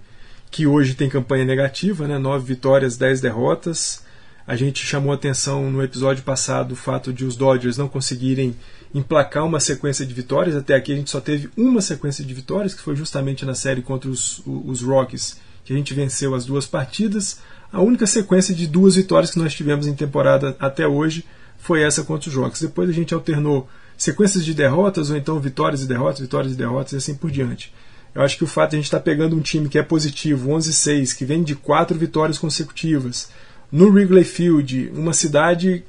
[0.50, 2.18] que hoje tem campanha negativa, né?
[2.18, 4.02] Nove vitórias, dez derrotas.
[4.48, 8.56] A gente chamou atenção no episódio passado o fato de os Dodgers não conseguirem
[8.94, 10.56] emplacar uma sequência de vitórias.
[10.56, 13.82] Até aqui a gente só teve uma sequência de vitórias, que foi justamente na série
[13.82, 17.40] contra os, os Rockies, que a gente venceu as duas partidas.
[17.72, 21.26] A única sequência de duas vitórias que nós tivemos em temporada até hoje
[21.58, 22.62] foi essa contra os Rockies.
[22.62, 26.94] Depois a gente alternou sequências de derrotas, ou então vitórias e derrotas, vitórias e derrotas,
[26.94, 27.72] e assim por diante.
[28.14, 30.50] Eu acho que o fato de a gente estar pegando um time que é positivo,
[30.50, 33.30] 11-6, que vem de quatro vitórias consecutivas,
[33.72, 35.84] no Wrigley Field, uma cidade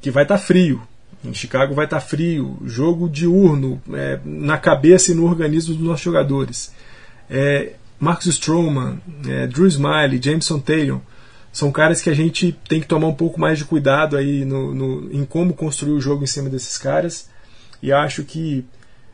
[0.00, 0.82] que vai estar tá frio.
[1.24, 5.82] Em Chicago vai estar tá frio, jogo diurno é, na cabeça e no organismo dos
[5.82, 6.70] nossos jogadores.
[7.28, 11.00] É, Marcus Stroman, é, Drew Smiley, Jameson Taylor
[11.54, 14.74] são caras que a gente tem que tomar um pouco mais de cuidado aí no,
[14.74, 17.30] no, em como construir o jogo em cima desses caras.
[17.80, 18.64] E acho que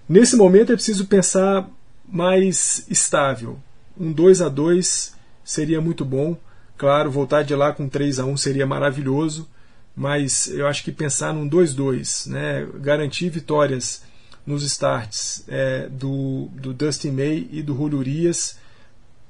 [0.09, 1.69] nesse momento é preciso pensar
[2.09, 3.59] mais estável.
[3.99, 5.15] Um 2 a 2
[5.45, 6.35] seria muito bom.
[6.79, 9.47] Claro, voltar de lá com 3 a 1 seria maravilhoso,
[9.95, 14.03] mas eu acho que pensar num 2-2, né, garantir vitórias
[14.47, 18.57] nos starts é, do, do Dustin May e do Julio Urias,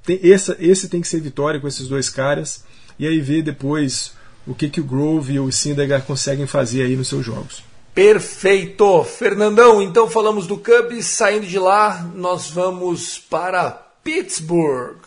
[0.05, 2.65] tem, essa, esse tem que ser vitória com esses dois caras,
[2.99, 4.13] e aí ver depois
[4.47, 7.63] o que, que o Grove e o Syndergaard conseguem fazer aí nos seus jogos.
[7.95, 9.05] Perfeito!
[9.05, 13.71] Fernandão, então falamos do Cubs, saindo de lá, nós vamos para
[14.03, 14.99] Pittsburgh.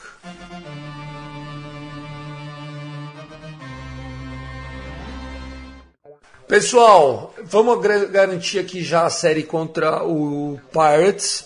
[6.47, 7.79] Pessoal, vamos
[8.11, 11.45] garantir aqui já a série contra o Pirates.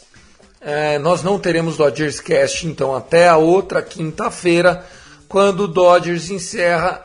[0.60, 4.86] É, nós não teremos Dodgers Cast, então, até a outra quinta-feira,
[5.28, 7.04] quando o Dodgers encerra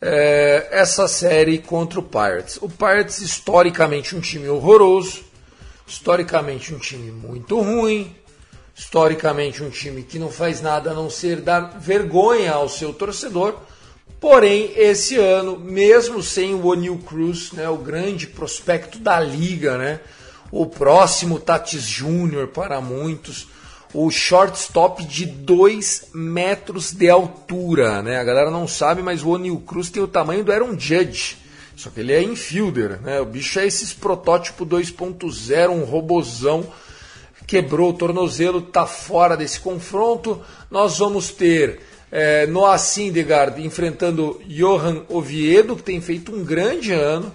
[0.00, 2.58] é, essa série contra o Pirates.
[2.60, 5.22] O Pirates, historicamente, um time horroroso,
[5.86, 8.14] historicamente, um time muito ruim,
[8.74, 13.56] historicamente, um time que não faz nada a não ser dar vergonha ao seu torcedor.
[14.20, 20.00] Porém, esse ano, mesmo sem o O'Neill Cruz, né, o grande prospecto da liga, né,
[20.54, 23.48] o próximo Tatis Júnior para muitos,
[23.92, 28.18] o shortstop de 2 metros de altura, né?
[28.18, 31.38] A galera não sabe, mas o O'Neal Cruz tem o tamanho do Aaron Judge.
[31.74, 33.20] Só que ele é infielder, né?
[33.20, 36.64] O bicho é esses protótipo 2.0, um robozão.
[37.48, 40.40] Quebrou o tornozelo, tá fora desse confronto.
[40.70, 41.80] Nós vamos ter
[42.12, 47.32] é, Noah Syndergaard enfrentando Johan Oviedo, que tem feito um grande ano.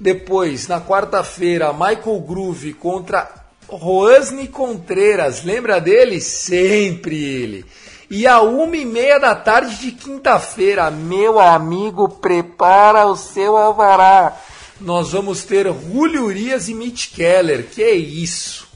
[0.00, 3.30] Depois, na quarta-feira, Michael Groove contra
[3.68, 6.22] Roasne Contreras, lembra dele?
[6.22, 7.66] Sempre ele.
[8.10, 14.36] E a uma e meia da tarde de quinta-feira, meu amigo, prepara o seu alvará.
[14.80, 17.68] Nós vamos ter Julio Urias e Mitch Keller.
[17.68, 18.66] Que é isso?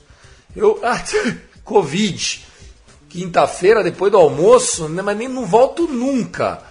[0.55, 0.79] Eu.
[0.85, 1.03] Ah,
[1.65, 2.45] Covid.
[3.09, 6.63] Quinta-feira, depois do almoço, né, mas nem não volto nunca.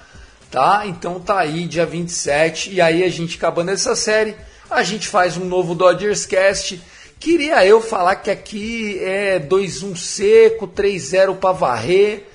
[0.54, 0.84] Tá?
[0.86, 2.72] Então tá aí, dia 27.
[2.72, 4.36] E aí a gente acabando essa série,
[4.70, 6.80] a gente faz um novo Dodgers Cast
[7.24, 12.26] Queria eu falar que aqui é 2-1 seco, 3-0 para varrer,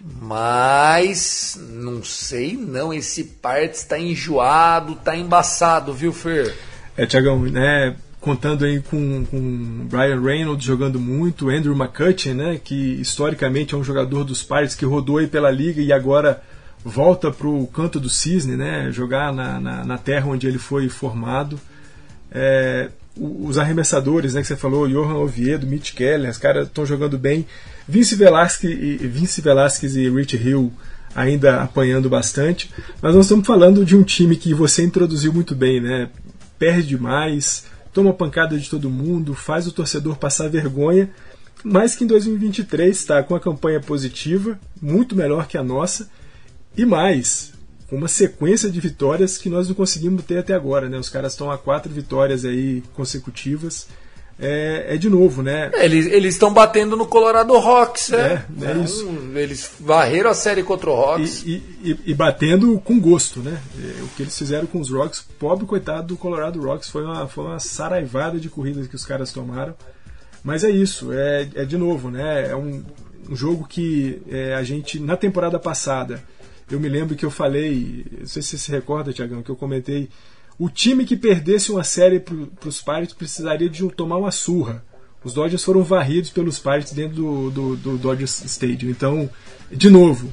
[0.00, 6.54] mas não sei não, esse parte está enjoado, está embaçado, viu, Fer?
[6.96, 13.00] É, Tiagão, né, contando aí com, com Brian Reynolds jogando muito, Andrew McCutcheon, né, que
[13.00, 16.40] historicamente é um jogador dos Pirates que rodou aí pela liga e agora
[16.88, 20.88] volta para o canto do cisne, né, jogar na, na, na terra onde ele foi
[20.88, 21.58] formado.
[22.30, 27.18] É, os arremessadores, né, que você falou, Johan Oviedo, Mitch Keller, os caras estão jogando
[27.18, 27.44] bem.
[27.88, 30.72] Vince Velasquez, e, Vince Velasquez e Rich Hill
[31.12, 32.70] ainda apanhando bastante.
[33.02, 36.08] Mas nós estamos falando de um time que você introduziu muito bem, né?
[36.56, 41.10] Perde demais, toma pancada de todo mundo, faz o torcedor passar vergonha,
[41.64, 46.08] mas que em 2023 está com a campanha positiva, muito melhor que a nossa,
[46.76, 47.52] e mais,
[47.88, 50.98] com uma sequência de vitórias que nós não conseguimos ter até agora, né?
[50.98, 53.86] Os caras estão a quatro vitórias aí consecutivas.
[54.38, 55.70] É, é de novo, né?
[55.72, 58.44] É, eles estão batendo no Colorado Rocks, né?
[58.60, 59.08] É, é isso.
[59.34, 61.42] Eles varreram a série contra o Rocks.
[61.46, 63.58] E, e, e, batendo com gosto, né?
[63.78, 67.26] É, o que eles fizeram com os Rocks, pobre coitado do Colorado Rocks, foi uma,
[67.26, 69.74] foi uma saraivada de corridas que os caras tomaram.
[70.44, 72.50] Mas é isso, é, é de novo, né?
[72.50, 72.84] É um,
[73.30, 76.22] um jogo que é, a gente, na temporada passada,
[76.70, 79.56] eu me lembro que eu falei, não sei se você se recorda, Tiagão, que eu
[79.56, 80.08] comentei,
[80.58, 84.82] o time que perdesse uma série para os Pirates precisaria de tomar uma surra.
[85.22, 88.90] Os Dodgers foram varridos pelos Pirates dentro do, do, do Dodgers Stadium.
[88.90, 89.28] Então,
[89.70, 90.32] de novo,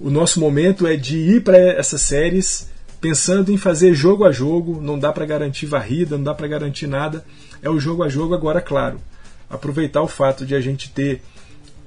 [0.00, 2.68] o nosso momento é de ir para essas séries
[3.00, 4.80] pensando em fazer jogo a jogo.
[4.80, 7.24] Não dá para garantir varrida, não dá para garantir nada.
[7.62, 9.00] É o jogo a jogo agora, claro.
[9.48, 11.22] Aproveitar o fato de a gente ter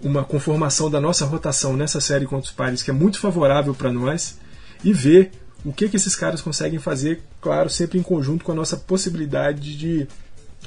[0.03, 3.91] uma conformação da nossa rotação nessa série contra os pares que é muito favorável para
[3.91, 4.37] nós
[4.83, 5.31] e ver
[5.65, 9.75] o que, que esses caras conseguem fazer, claro, sempre em conjunto com a nossa possibilidade
[9.75, 10.07] de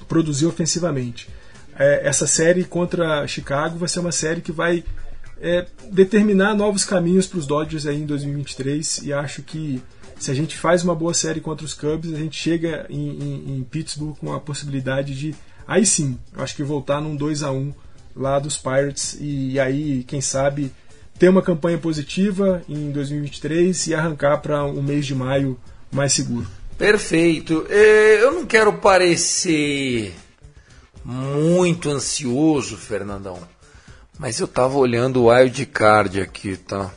[0.08, 1.28] produzir ofensivamente.
[1.76, 4.84] É, essa série contra Chicago vai ser uma série que vai
[5.40, 9.82] é, determinar novos caminhos para os Dodgers aí em 2023 e acho que
[10.18, 13.56] se a gente faz uma boa série contra os Cubs, a gente chega em, em,
[13.56, 15.34] em Pittsburgh com a possibilidade de,
[15.66, 17.72] aí sim, acho que voltar num 2 a 1
[18.20, 20.72] lá dos Pirates e aí, quem sabe,
[21.18, 25.58] ter uma campanha positiva em 2023 e arrancar para um mês de maio
[25.90, 26.46] mais seguro.
[26.76, 27.66] Perfeito.
[27.68, 30.14] É, eu não quero parecer
[31.04, 33.38] muito ansioso, Fernandão,
[34.18, 36.90] mas eu tava olhando o wild card aqui, tá?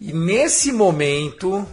[0.00, 1.66] E nesse momento,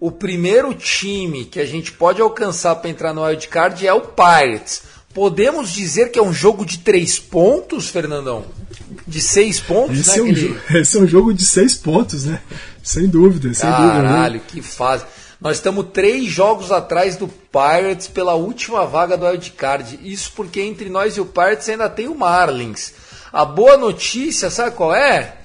[0.00, 4.00] o primeiro time que a gente pode alcançar para entrar no wild card é o
[4.00, 4.82] Pirates.
[5.16, 8.44] Podemos dizer que é um jogo de três pontos, Fernandão?
[9.06, 10.18] De seis pontos, esse né?
[10.18, 12.38] É um jogo, esse é um jogo de seis pontos, né?
[12.82, 14.08] Sem dúvida, sem Caralho, dúvida.
[14.08, 15.06] Caralho, que fase.
[15.40, 19.98] Nós estamos três jogos atrás do Pirates pela última vaga do wildcard.
[20.02, 22.92] Isso porque entre nós e o Pirates ainda tem o Marlins.
[23.32, 25.38] A boa notícia, sabe qual é?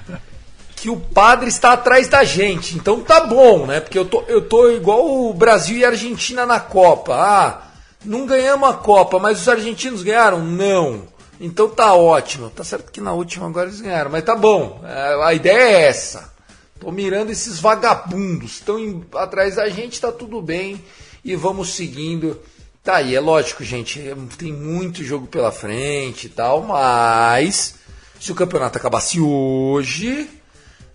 [0.76, 2.76] que o padre está atrás da gente.
[2.76, 3.80] Então tá bom, né?
[3.80, 7.14] Porque eu tô, eu tô igual o Brasil e a Argentina na Copa.
[7.14, 7.71] Ah,
[8.04, 10.44] não ganhamos a Copa, mas os argentinos ganharam?
[10.44, 11.06] Não.
[11.40, 12.50] Então tá ótimo.
[12.50, 14.80] Tá certo que na última agora eles ganharam, mas tá bom.
[14.84, 16.32] É, a ideia é essa.
[16.78, 18.52] Tô mirando esses vagabundos.
[18.52, 20.82] Estão atrás da gente, tá tudo bem.
[21.24, 22.40] E vamos seguindo.
[22.82, 24.00] Tá aí, é lógico, gente.
[24.36, 27.76] Tem muito jogo pela frente e tal, mas
[28.18, 30.28] se o campeonato acabasse hoje,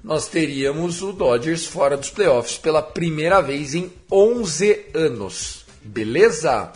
[0.03, 5.65] nós teríamos o Dodgers fora dos playoffs pela primeira vez em 11 anos.
[5.81, 6.71] Beleza?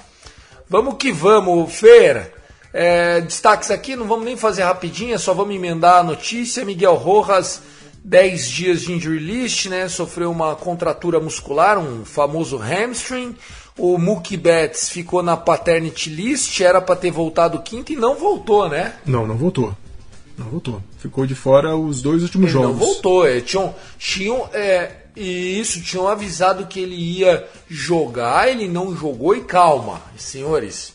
[0.71, 2.31] Vamos que vamos, Fer.
[2.71, 6.63] É, destaques aqui, não vamos nem fazer rapidinho, só vamos emendar a notícia.
[6.63, 7.61] Miguel Rojas,
[8.05, 9.89] 10 dias de injury list, né?
[9.89, 13.35] Sofreu uma contratura muscular, um famoso hamstring.
[13.77, 18.69] O Mookie Betts ficou na paternity list, era para ter voltado quinto e não voltou,
[18.69, 18.93] né?
[19.05, 19.75] Não, não voltou.
[20.37, 20.81] Não voltou.
[20.99, 22.69] Ficou de fora os dois últimos ele jogos.
[22.69, 23.27] Não voltou.
[23.27, 29.41] É, tinham, tinham, é, isso, tinham avisado que ele ia jogar, ele não jogou e
[29.41, 30.93] calma, senhores.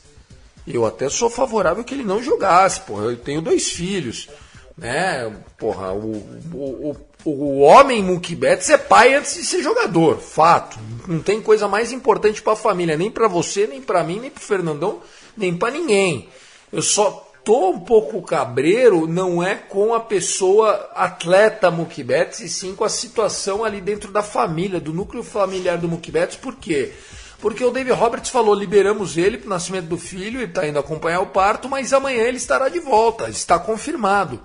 [0.66, 3.04] Eu até sou favorável que ele não jogasse, porra.
[3.04, 4.28] Eu tenho dois filhos,
[4.76, 5.32] né?
[5.56, 6.16] Porra, o,
[6.52, 10.78] o, o, o homem Mookie Betts é pai antes de ser jogador, fato.
[11.06, 14.30] Não tem coisa mais importante para a família, nem para você, nem para mim, nem
[14.30, 15.00] para Fernandão,
[15.36, 16.28] nem para ninguém.
[16.72, 22.49] Eu só tô um pouco cabreiro, não é com a pessoa atleta Mookie Betts, e
[22.49, 26.57] sim com a situação ali dentro da família, do núcleo familiar do Mookie Betts, por
[26.57, 26.92] quê?
[27.38, 30.80] Porque o David Roberts falou, liberamos ele para o nascimento do filho, ele está indo
[30.80, 34.40] acompanhar o parto, mas amanhã ele estará de volta, está confirmado.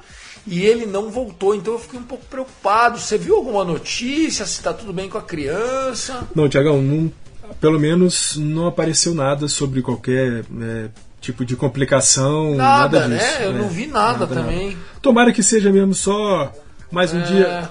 [0.45, 2.99] E ele não voltou, então eu fiquei um pouco preocupado.
[2.99, 6.27] Você viu alguma notícia, se está tudo bem com a criança?
[6.35, 7.11] Não, Tiagão,
[7.59, 10.89] pelo menos não apareceu nada sobre qualquer é,
[11.21, 13.39] tipo de complicação, nada, nada disso.
[13.39, 13.45] né?
[13.45, 14.71] Eu é, não vi nada, nada também.
[14.71, 14.81] Nada.
[15.01, 16.51] Tomara que seja mesmo só
[16.91, 17.23] mais um é...
[17.23, 17.69] dia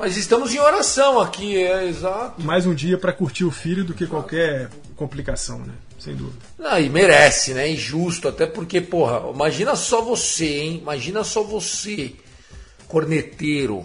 [0.00, 2.42] mas estamos em oração aqui, é exato.
[2.42, 5.74] Mais um dia para curtir o filho do que qualquer complicação, né?
[5.98, 6.38] Sem dúvida.
[6.58, 7.70] Não, e merece, né?
[7.70, 10.78] Injusto, até porque, porra, imagina só você, hein?
[10.80, 12.14] Imagina só você,
[12.88, 13.84] corneteiro.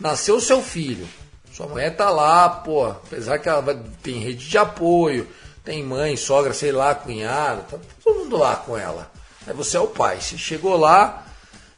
[0.00, 1.06] Nasceu seu filho.
[1.52, 5.28] Sua mulher tá lá, pô, apesar que ela tem rede de apoio,
[5.66, 9.10] tem mãe, sogra, sei lá, cunhada, tá todo mundo lá com ela.
[9.44, 10.20] Aí você é o pai.
[10.20, 11.26] Você chegou lá,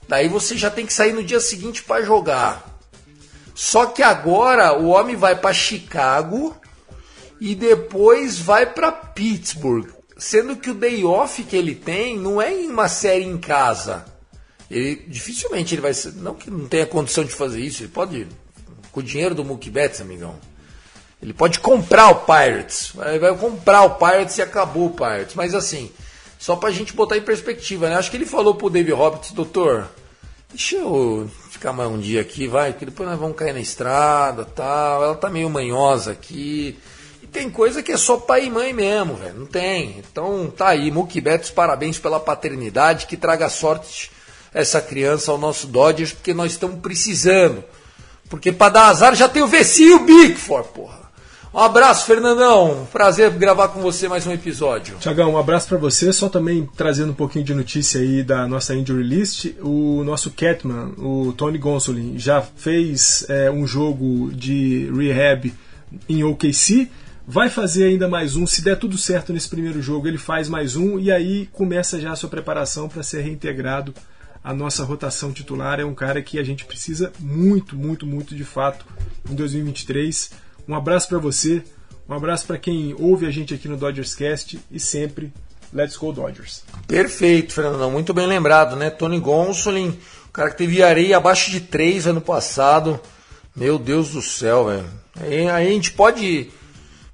[0.07, 2.79] daí você já tem que sair no dia seguinte para jogar.
[3.55, 6.55] Só que agora o homem vai para Chicago
[7.41, 12.53] e depois vai para Pittsburgh, sendo que o day off que ele tem não é
[12.53, 14.05] em uma série em casa.
[14.71, 18.29] Ele dificilmente ele vai ser, não que não tenha condição de fazer isso, ele pode
[18.93, 20.37] com o dinheiro do Mookie Betts, amigão.
[21.21, 25.35] Ele pode comprar o Pirates, vai, vai comprar o Pirates e acabou o Pirates.
[25.35, 25.91] Mas assim,
[26.39, 27.97] só pra gente botar em perspectiva, né?
[27.97, 29.89] Acho que ele falou pro David Roberts, doutor,
[30.51, 34.45] deixa eu ficar mais um dia aqui, vai, porque depois nós vamos cair na estrada
[34.45, 35.03] tal.
[35.03, 36.79] Ela tá meio manhosa aqui.
[37.21, 39.41] E tem coisa que é só pai e mãe mesmo, velho.
[39.41, 39.97] Não tem.
[39.99, 41.21] Então tá aí, Mookie
[41.53, 44.13] parabéns pela paternidade, que traga sorte
[44.55, 47.65] essa criança ao nosso Dodgers, porque nós estamos precisando.
[48.31, 51.08] Porque para dar azar já tem o Vessi e o Bigford, porra.
[51.53, 52.87] Um abraço, Fernandão.
[52.93, 54.99] Prazer gravar com você mais um episódio.
[54.99, 56.13] Tiagão, um abraço para você.
[56.13, 59.47] Só também trazendo um pouquinho de notícia aí da nossa injury list.
[59.63, 65.55] O nosso Catman, o Tony Gonsolin, já fez é, um jogo de rehab
[66.07, 66.91] em OKC.
[67.27, 68.47] Vai fazer ainda mais um.
[68.47, 72.13] Se der tudo certo nesse primeiro jogo, ele faz mais um e aí começa já
[72.13, 73.95] a sua preparação para ser reintegrado
[74.45, 75.81] à nossa rotação titular.
[75.81, 78.85] É um cara que a gente precisa muito, muito, muito de fato
[79.31, 81.63] em 2023 um abraço para você,
[82.09, 85.33] um abraço para quem ouve a gente aqui no Dodgers Cast e sempre
[85.73, 86.63] Let's Go Dodgers.
[86.87, 88.91] Perfeito, Fernando, muito bem lembrado, né?
[88.91, 89.99] Tony Gonsolin,
[90.29, 93.01] o cara que teve areia abaixo de 3 ano passado.
[93.55, 94.87] Meu Deus do céu, velho.
[95.21, 96.51] Aí, a gente pode.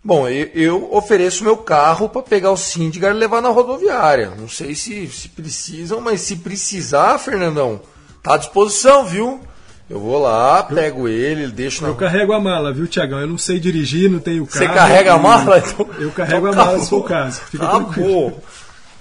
[0.02, 4.34] Bom, eu, ofereço meu carro para pegar o Syndigar e levar na rodoviária.
[4.38, 7.80] Não sei se, se precisam, mas se precisar, Fernandão,
[8.22, 9.40] tá à disposição, viu?
[9.88, 11.88] Eu vou lá, pego ele, deixo na.
[11.88, 13.20] Eu carrego a mala, viu, Tiagão?
[13.20, 14.66] Eu não sei dirigir, não tenho carro.
[14.66, 15.58] Você carrega a mala?
[15.58, 15.88] Então...
[15.98, 17.40] Eu carrego então, a mala se for o caso.
[17.50, 18.34] Fica tranquilo.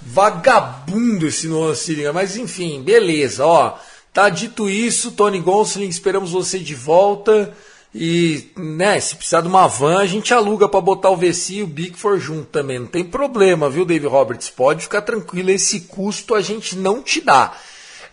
[0.02, 2.12] Vagabundo esse Noah Siriga.
[2.12, 3.78] Mas enfim, beleza, ó.
[4.12, 7.54] Tá dito isso, Tony Gonsolin, esperamos você de volta.
[7.96, 11.64] E, né, se precisar de uma van, a gente aluga para botar o VC e
[11.64, 12.80] o Big for junto também.
[12.80, 14.50] Não tem problema, viu, Dave Roberts?
[14.50, 17.54] Pode ficar tranquilo, esse custo a gente não te dá.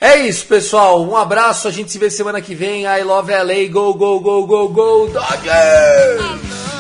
[0.01, 1.05] É isso, pessoal.
[1.07, 1.69] Um abraço.
[1.69, 2.85] A gente se vê semana que vem.
[2.85, 3.71] I love LA.
[3.71, 6.80] Go, go, go, go, go, Dodgers!